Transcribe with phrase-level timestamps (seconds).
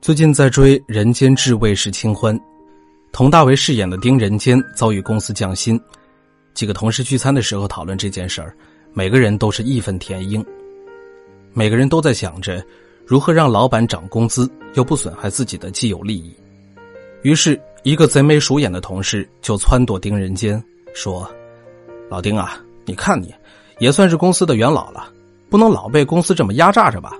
[0.00, 2.34] 最近在追《人间至味是清欢》，
[3.12, 5.78] 佟大为饰演的丁仁坚遭遇公司降薪，
[6.54, 8.56] 几个同事聚餐的时候讨论这件事儿，
[8.94, 10.42] 每个人都是义愤填膺，
[11.52, 12.64] 每个人都在想着
[13.04, 16.34] 如何让老板涨工资又不损害自己的既有利益。
[17.20, 20.62] 于是，一个贼眉鼠眼的同事就撺掇丁仁坚
[20.94, 21.30] 说
[22.08, 23.34] ：“老丁啊，你看你
[23.78, 25.12] 也算是公司的元老了，
[25.50, 27.12] 不能老被公司这么压榨着吧？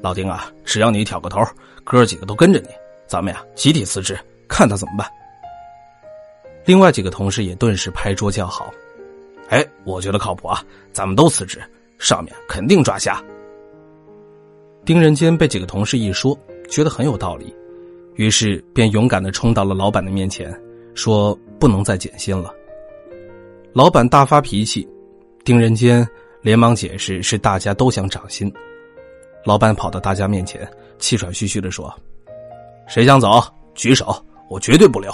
[0.00, 1.42] 老丁啊，只要你挑个头。”
[1.84, 2.68] 哥几个都跟着你，
[3.06, 5.06] 咱们呀集体辞职，看他怎么办。
[6.64, 8.72] 另外几个同事也顿时拍桌叫好，
[9.50, 11.62] 哎，我觉得靠谱啊，咱们都辞职，
[11.98, 13.22] 上面肯定抓瞎。
[14.84, 16.38] 丁仁坚被几个同事一说，
[16.70, 17.54] 觉得很有道理，
[18.14, 20.58] 于是便勇敢的冲到了老板的面前，
[20.94, 22.52] 说不能再减薪了。
[23.74, 24.88] 老板大发脾气，
[25.44, 26.06] 丁仁坚
[26.40, 28.50] 连忙解释是大家都想涨薪。
[29.44, 30.66] 老板跑到大家面前，
[30.98, 31.94] 气喘吁吁的说
[32.88, 33.42] ：“谁想走？
[33.74, 34.16] 举手，
[34.48, 35.12] 我绝对不留。”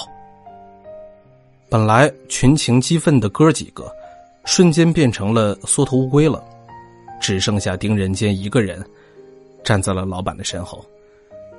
[1.69, 3.93] 本来群情激愤的哥几个，
[4.45, 6.45] 瞬间变成了缩头乌龟了，
[7.21, 8.85] 只剩下丁仁坚一个人，
[9.65, 10.85] 站在了老板的身后，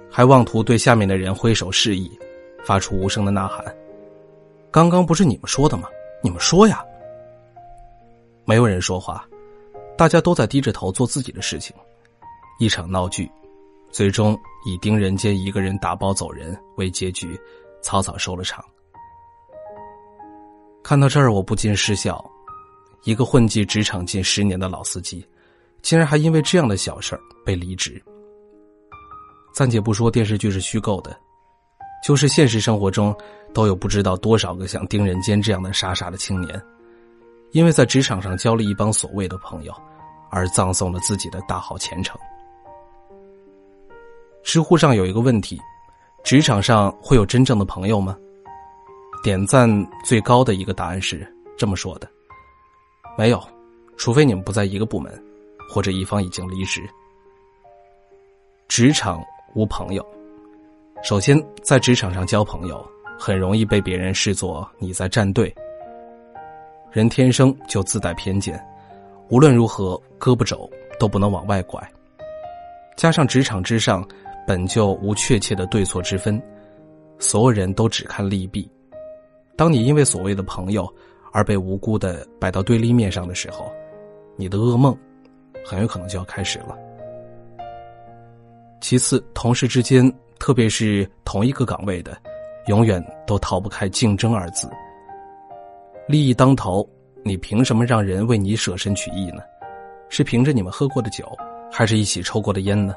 [0.10, 2.10] 还妄图对下面的人挥手示意，
[2.64, 3.66] 发出无声的呐喊
[4.72, 5.90] ：“刚刚不是你们说的吗？
[6.22, 6.82] 你们说呀！”
[8.46, 9.26] 没有人说话，
[9.98, 11.76] 大家都在低着头做自己的事情。
[12.62, 13.28] 一场闹剧，
[13.90, 17.36] 最终以丁仁坚一个人打包走人为结局，
[17.82, 18.64] 草草收了场。
[20.84, 22.24] 看到这儿，我不禁失笑：
[23.04, 25.28] 一个混迹职场近十年的老司机，
[25.82, 28.00] 竟然还因为这样的小事儿被离职。
[29.56, 31.20] 暂且不说电视剧是虚构的，
[32.06, 33.12] 就是现实生活中，
[33.56, 36.62] 都有不知道多少个像丁仁坚这样的傻傻的青年，
[37.54, 39.74] 因为在职场上交了一帮所谓的朋友，
[40.30, 42.16] 而葬送了自己的大好前程。
[44.44, 45.60] 知乎上有一个问题：
[46.24, 48.18] 职场上会有真正的朋友吗？
[49.24, 49.70] 点赞
[50.04, 52.10] 最高的一个答案是这么说的：
[53.18, 53.42] 没有，
[53.98, 55.14] 除非你们不在一个部门，
[55.70, 56.82] 或者一方已经离职。
[58.68, 60.06] 职场无朋友。
[61.04, 62.84] 首先，在职场上交朋友，
[63.18, 65.54] 很容易被别人视作你在站队。
[66.92, 68.60] 人天生就自带偏见，
[69.30, 70.70] 无论如何，胳膊肘
[71.00, 71.82] 都不能往外拐。
[72.98, 74.06] 加上职场之上。
[74.46, 76.42] 本就无确切的对错之分，
[77.20, 78.70] 所有人都只看利弊。
[79.56, 80.92] 当你因为所谓的朋友
[81.32, 83.72] 而被无辜的摆到对立面上的时候，
[84.36, 84.98] 你的噩梦
[85.64, 86.78] 很有可能就要开始了。
[88.80, 92.18] 其次，同事之间，特别是同一个岗位的，
[92.66, 94.68] 永远都逃不开竞争二字。
[96.08, 96.88] 利益当头，
[97.24, 99.44] 你凭什么让人为你舍身取义呢？
[100.10, 101.24] 是凭着你们喝过的酒，
[101.72, 102.96] 还是一起抽过的烟呢？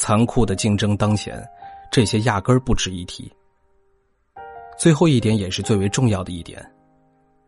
[0.00, 1.46] 残酷的竞争当前，
[1.92, 3.30] 这些压根儿不值一提。
[4.78, 6.58] 最后一点也是最为重要的一点，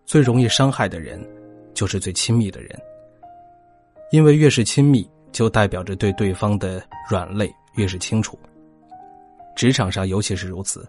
[0.05, 1.27] 最容易伤害的人，
[1.73, 2.79] 就是最亲密的人。
[4.11, 8.39] 因为越是亲密，就代表着对对方的软肋越是清楚。
[9.57, 10.87] 职场上尤其是如此，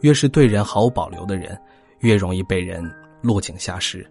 [0.00, 1.60] 越是对人毫无保留的人，
[1.98, 2.82] 越容易被人
[3.20, 4.10] 落井下石。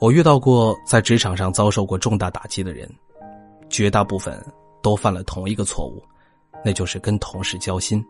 [0.00, 2.88] 我遇到过在职场上遭受过重大打击的人，
[3.68, 4.40] 绝大部分。
[4.84, 6.04] 都犯了同一个错误，
[6.62, 8.04] 那就是跟同事交心。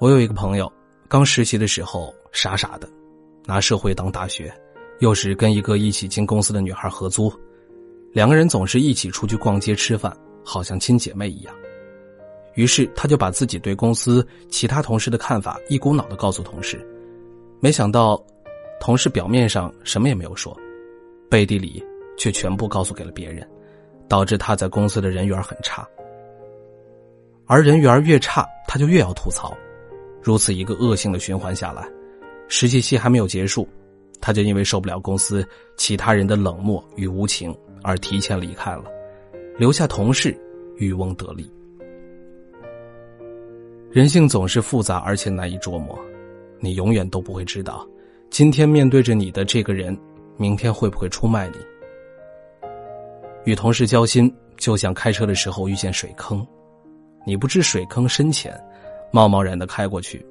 [0.00, 0.72] 我有一个朋友，
[1.06, 2.88] 刚实习的时候傻傻的，
[3.44, 4.50] 拿社会当大学，
[5.00, 7.30] 又是跟一个一起进公司的女孩合租，
[8.10, 11.54] 两个人总是一起出去逛街吃饭，好像亲姐妹一样。
[12.54, 16.82] 于是他就把自己对公司其他同事的看法一股脑的告诉同事，
[17.60, 18.18] 没想到，
[18.80, 20.58] 同事表面上什么也没有说，
[21.28, 21.84] 背地里
[22.16, 23.46] 却全部告诉给了别人。
[24.08, 25.86] 导致他在公司的人缘很差，
[27.46, 29.56] 而人缘越差，他就越要吐槽，
[30.22, 31.88] 如此一个恶性的循环下来，
[32.48, 33.66] 实习期还没有结束，
[34.20, 35.46] 他就因为受不了公司
[35.76, 38.84] 其他人的冷漠与无情而提前离开了，
[39.58, 40.36] 留下同事
[40.76, 41.50] 渔翁得利。
[43.90, 45.98] 人性总是复杂而且难以捉摸，
[46.60, 47.86] 你永远都不会知道，
[48.30, 49.96] 今天面对着你的这个人，
[50.36, 51.56] 明天会不会出卖你。
[53.44, 56.46] 与同事交心，就像开车的时候遇见水坑，
[57.26, 58.58] 你不知水坑深浅，
[59.10, 60.24] 贸贸然的开过去，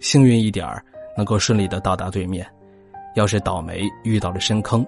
[0.00, 0.84] 幸运一点儿
[1.16, 2.44] 能够顺利的到达对面；
[3.14, 4.86] 要是倒霉遇到了深坑，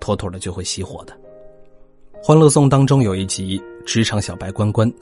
[0.00, 1.14] 妥妥的就会熄火的。
[2.22, 4.92] 《欢乐颂》当中有一集，职场小白关关，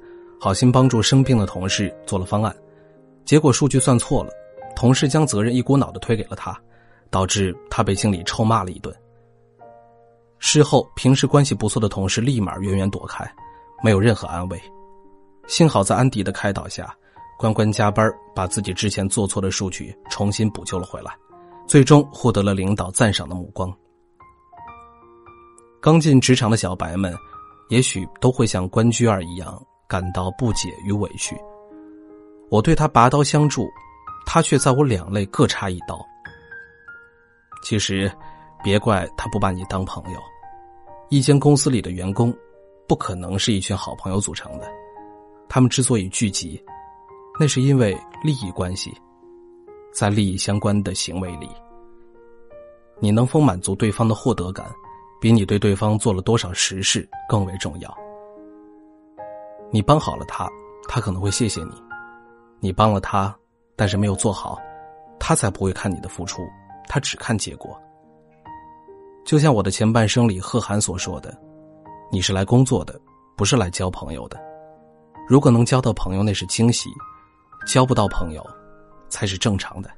[0.41, 2.55] 好心帮助生病的同事做了方案，
[3.25, 4.31] 结果数据算错了，
[4.77, 6.57] 同事将责任一股脑的推给了他，
[7.11, 8.95] 导致他被经理臭骂了一顿。
[10.39, 13.25] 事后，平时关系不错的同事立马远远躲开，
[13.83, 14.61] 没有任何安慰。
[15.47, 16.95] 幸好在安迪的开导下，
[17.39, 21.17] 关关加班把自己之前做错的数据重新补救了回来，
[21.67, 23.73] 最终获得了领导赞赏的目光。
[25.81, 27.17] 刚进职场的小白们，
[27.69, 31.37] 也许都会像关雎儿一样感到不解与委屈。
[32.51, 33.69] 我对他拔刀相助，
[34.27, 36.05] 他却在我两肋各插一刀。
[37.63, 38.11] 其实，
[38.63, 40.21] 别怪他不把你当朋友。
[41.09, 42.35] 一间公司里的员工，
[42.89, 44.67] 不可能是一群好朋友组成的。
[45.49, 46.61] 他们之所以聚集，
[47.39, 48.93] 那是因为利益关系，
[49.93, 51.49] 在利益相关的行为里，
[52.99, 54.67] 你能否满足对方的获得感，
[55.21, 57.97] 比你对对方做了多少实事更为重要。
[59.71, 60.51] 你帮好了他，
[60.89, 61.73] 他可能会谢谢你；
[62.59, 63.33] 你帮了他，
[63.77, 64.61] 但是没有做好，
[65.21, 66.43] 他才不会看你的付出，
[66.89, 67.81] 他只看结果。
[69.27, 71.37] 就像我的前半生里贺涵所说的
[72.13, 72.99] ：“你是来工作的，
[73.37, 74.41] 不是来交朋友的。”
[75.29, 76.89] 如果能交到朋友，那是惊喜；
[77.67, 78.47] 交不到朋友，
[79.09, 79.91] 才是正常的。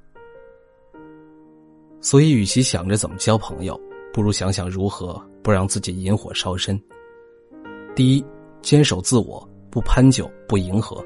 [2.01, 3.79] 所以，与其想着怎么交朋友，
[4.15, 6.81] 不如想想如何不让自己引火烧身。
[7.95, 8.25] 第一，
[8.63, 11.05] 坚守自我，不攀就，不迎合。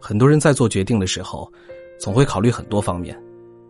[0.00, 1.48] 很多人在做决定的时候，
[2.00, 3.16] 总会考虑很多方面，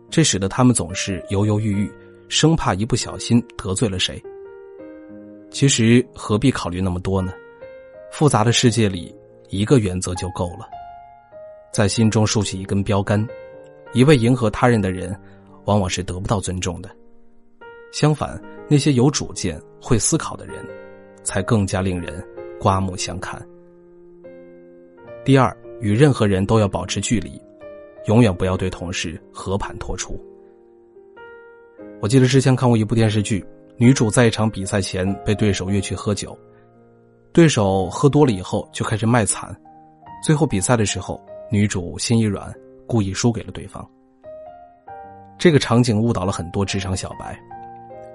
[0.09, 1.91] 这使得他们总是犹犹豫豫，
[2.29, 4.21] 生怕一不小心得罪了谁。
[5.49, 7.33] 其实何必考虑那么多呢？
[8.11, 9.15] 复杂的世界里。
[9.49, 10.67] 一个原则就够了，
[11.71, 13.25] 在心中竖起一根标杆。
[13.93, 15.17] 一味迎合他人的人，
[15.63, 16.89] 往往是得不到尊重的。
[17.93, 18.37] 相反，
[18.69, 20.55] 那些有主见、会思考的人，
[21.23, 22.21] 才更加令人
[22.59, 23.41] 刮目相看。
[25.23, 27.41] 第二，与任何人都要保持距离，
[28.07, 30.21] 永远不要对同事和盘托出。
[31.99, 33.43] 我记得之前看过一部电视剧，
[33.75, 36.37] 女主在一场比赛前被对手约去喝酒。
[37.33, 39.55] 对手喝多了以后就开始卖惨，
[40.23, 41.19] 最后比赛的时候，
[41.51, 42.53] 女主心一软，
[42.85, 43.87] 故意输给了对方。
[45.39, 47.39] 这个场景误导了很多职场小白，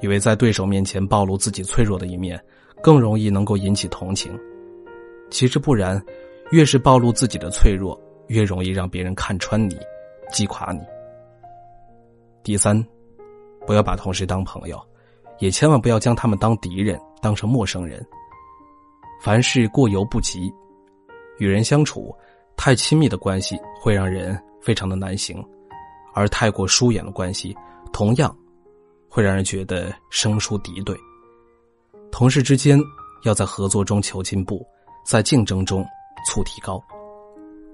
[0.00, 2.40] 以为在对手面前暴露自己脆弱的一面，
[2.82, 4.36] 更容易能够引起同情。
[5.30, 6.00] 其实不然，
[6.50, 9.76] 越是暴露自己的脆弱，越容易让别人看穿你，
[10.32, 10.80] 击垮你。
[12.42, 12.84] 第三，
[13.66, 14.80] 不要把同事当朋友，
[15.38, 18.04] 也千万不要将他们当敌人，当成陌生人。
[19.20, 20.52] 凡事过犹不及，
[21.38, 22.14] 与人相处，
[22.56, 25.44] 太亲密的关系会让人非常的难行，
[26.12, 27.56] 而太过疏远的关系，
[27.92, 28.36] 同样
[29.08, 30.98] 会让人觉得生疏敌对。
[32.10, 32.78] 同事之间
[33.22, 34.66] 要在合作中求进步，
[35.06, 35.86] 在竞争中
[36.28, 36.82] 促提高。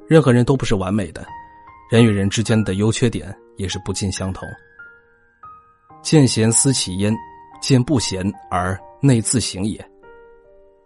[0.07, 1.27] 任何人都不是完美的，
[1.91, 4.47] 人与人之间的优缺点也是不尽相同。
[6.09, 7.15] 见贤思齐焉，
[7.61, 9.79] 见不贤而内自省也。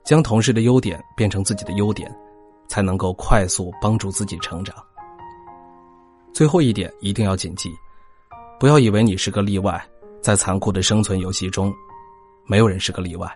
[0.03, 2.13] 将同事的优点变成自己的优点，
[2.67, 4.75] 才能够快速帮助自己成长。
[6.33, 7.71] 最后一点一定要谨记，
[8.59, 9.81] 不要以为你是个例外，
[10.21, 11.73] 在残酷的生存游戏中，
[12.45, 13.33] 没有人是个例外。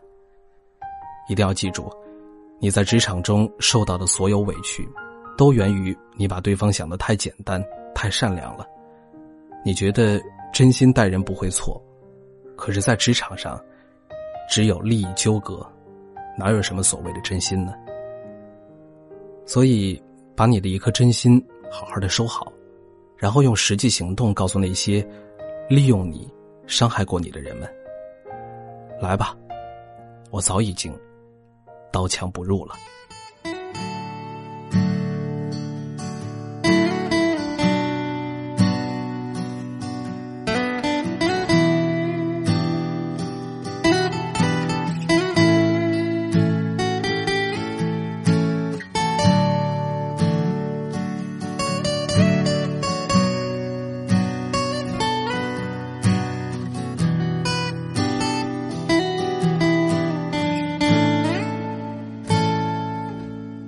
[1.28, 1.88] 一定要记住，
[2.58, 4.84] 你在职场中受到的所有委屈，
[5.38, 8.66] 都源于你把对方想的太简单、太善良了。
[9.64, 10.20] 你觉得
[10.56, 11.78] 真心待人不会错，
[12.56, 13.62] 可是，在职场上，
[14.48, 15.60] 只有利益纠葛。
[16.38, 17.74] 哪有什么所谓的真心呢？
[19.44, 20.02] 所以，
[20.34, 22.50] 把你的一颗真心好好的收好，
[23.18, 25.06] 然后用实际行动告诉那些
[25.68, 26.26] 利用你、
[26.66, 27.70] 伤害过你的人们：
[28.98, 29.36] 来吧，
[30.30, 30.90] 我早已经
[31.92, 32.74] 刀枪不入了。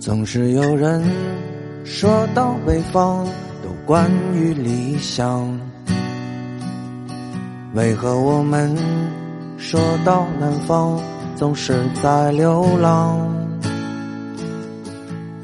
[0.08, 1.04] 总是有人
[1.84, 3.26] 说到北方
[3.62, 5.46] 都关于理想，
[7.74, 8.74] 为何我们
[9.58, 10.98] 说到南方
[11.36, 13.18] 总是在流浪？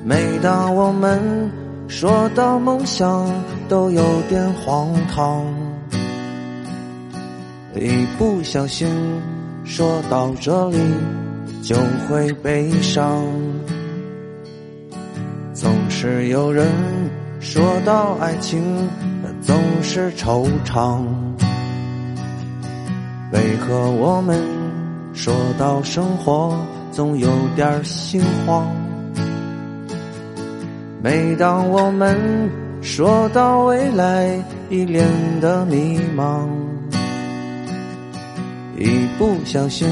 [0.03, 1.21] 每当我们
[1.87, 3.31] 说到梦想，
[3.69, 5.45] 都有点荒唐，
[7.75, 8.89] 一不小心
[9.63, 10.79] 说到这里
[11.63, 11.77] 就
[12.09, 13.23] 会悲伤。
[15.55, 16.67] 总是有人
[17.39, 18.61] 说到爱情，
[19.41, 21.05] 总是惆怅。
[23.33, 24.37] 为何我们
[25.13, 26.59] 说到生活，
[26.91, 28.67] 总有点心慌。
[31.01, 32.19] 每当我们
[32.83, 34.37] 说到未来，
[34.71, 35.07] 一脸
[35.41, 36.49] 的迷茫，
[38.77, 39.89] 一不小心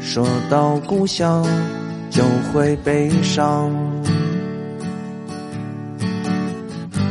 [0.00, 1.44] 说到故乡，
[2.08, 3.70] 就会悲伤。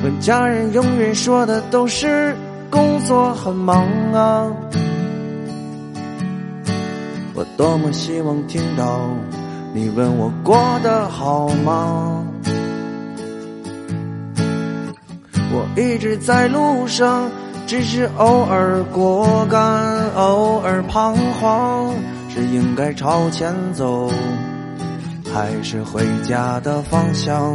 [0.06, 2.36] 和家人永远说的都是
[2.70, 4.46] 工作很忙啊，
[7.34, 9.00] 我多么希望听到
[9.74, 12.24] 你问我过得好吗？
[15.52, 17.28] 我一直在路上，
[17.66, 21.92] 只是偶尔果敢，偶尔彷徨，
[22.30, 24.12] 是应该朝前走，
[25.34, 27.52] 还是回家的方向？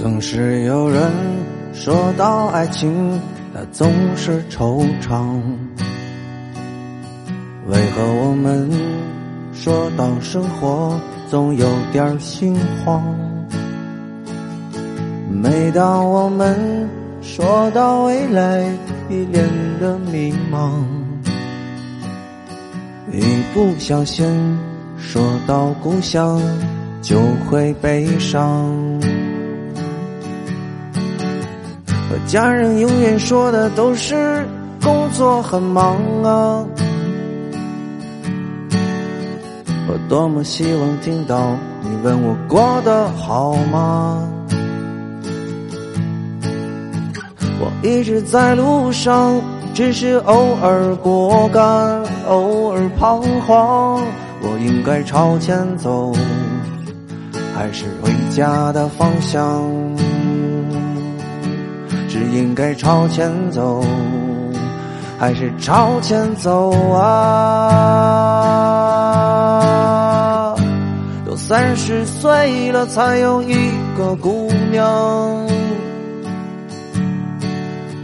[0.00, 1.12] 总是有人
[1.74, 3.20] 说到爱情，
[3.52, 5.38] 他总是惆怅。
[7.66, 8.70] 为何我们
[9.52, 13.04] 说到生活，总有点心慌？
[15.30, 16.88] 每当我们
[17.20, 18.62] 说到未来，
[19.10, 19.46] 一脸
[19.78, 20.82] 的迷茫。
[23.12, 23.20] 一
[23.52, 24.58] 不小心
[24.96, 26.40] 说到故乡，
[27.02, 28.98] 就会悲伤。
[32.10, 34.44] 和家人永远说的都是
[34.82, 36.66] 工作很忙啊，
[39.86, 44.28] 我多么希望听到你问我过得好吗？
[47.60, 49.40] 我一直在路上，
[49.72, 54.02] 只是偶尔过干，偶尔彷徨。
[54.42, 56.12] 我应该朝前走，
[57.54, 59.62] 还是回家的方向？
[62.20, 63.82] 是应该朝前走，
[65.18, 68.14] 还是朝前走啊？
[71.24, 73.54] 都三十岁了，才有一
[73.96, 74.86] 个姑娘，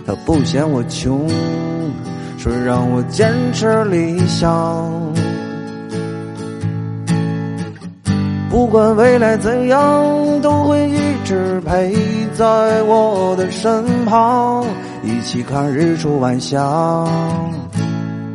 [0.06, 1.28] 她不嫌我穷，
[2.38, 4.42] 说让我坚持理想。
[8.48, 11.94] 不管未来怎样，都会一直陪
[12.36, 14.62] 在我的身旁，
[15.02, 16.60] 一起看日出晚霞，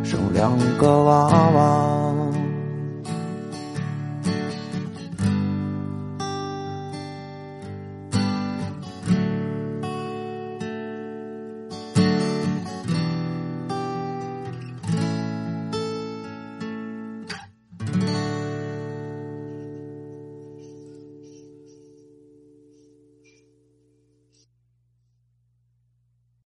[0.03, 2.10] 生两个娃娃。